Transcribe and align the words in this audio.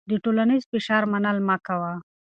د 0.09 0.11
ټولنیز 0.23 0.63
فشار 0.71 1.03
منل 1.11 1.37
مه 1.47 1.57
کوه. 1.65 1.93